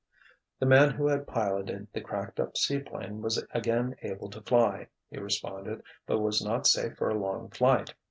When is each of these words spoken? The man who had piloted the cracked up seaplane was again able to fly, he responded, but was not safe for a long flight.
The 0.59 0.65
man 0.65 0.89
who 0.89 1.05
had 1.05 1.27
piloted 1.27 1.87
the 1.93 2.01
cracked 2.01 2.39
up 2.39 2.57
seaplane 2.57 3.21
was 3.21 3.37
again 3.51 3.95
able 4.01 4.31
to 4.31 4.41
fly, 4.41 4.87
he 5.11 5.19
responded, 5.19 5.83
but 6.07 6.17
was 6.17 6.43
not 6.43 6.65
safe 6.65 6.97
for 6.97 7.11
a 7.11 7.19
long 7.19 7.51
flight. 7.51 7.93